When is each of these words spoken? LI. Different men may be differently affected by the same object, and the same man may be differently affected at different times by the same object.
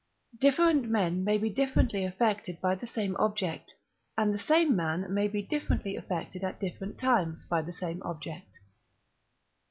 LI. 0.33 0.39
Different 0.49 0.89
men 0.89 1.23
may 1.23 1.37
be 1.37 1.51
differently 1.51 2.03
affected 2.05 2.59
by 2.59 2.73
the 2.73 2.87
same 2.87 3.15
object, 3.19 3.75
and 4.17 4.33
the 4.33 4.39
same 4.39 4.75
man 4.75 5.13
may 5.13 5.27
be 5.27 5.43
differently 5.43 5.95
affected 5.95 6.43
at 6.43 6.59
different 6.59 6.97
times 6.97 7.45
by 7.45 7.61
the 7.61 7.71
same 7.73 8.01
object. 8.01 8.49